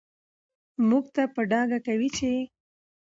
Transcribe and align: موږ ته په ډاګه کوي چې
موږ 0.89 1.05
ته 1.15 1.23
په 1.33 1.41
ډاګه 1.51 1.79
کوي 1.87 2.09
چې 2.17 2.31